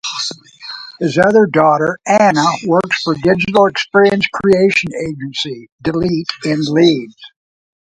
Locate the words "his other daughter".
0.99-1.99